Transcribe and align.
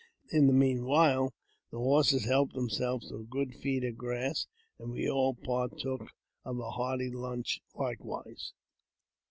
In 0.31 0.47
the 0.47 0.53
meanwhile, 0.53 1.31
the 1.69 1.77
horses 1.77 2.25
helped 2.25 2.55
themselves 2.55 3.09
to 3.09 3.17
a 3.17 3.23
good 3.23 3.53
feed 3.53 3.83
of 3.83 3.97
grass, 3.99 4.47
and 4.79 4.89
we 4.89 5.07
all 5.07 5.35
partook 5.35 6.09
of 6.43 6.57
a 6.57 6.71
hearty 6.71 7.11
lunch 7.11 7.61
likewise. 7.75 8.53